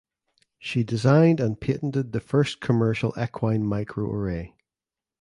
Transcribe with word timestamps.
She 0.57 0.83
designed 0.83 1.39
and 1.39 1.61
patented 1.61 2.11
the 2.11 2.19
first 2.21 2.59
commercial 2.59 3.13
equine 3.19 3.63
microarray. 3.65 4.55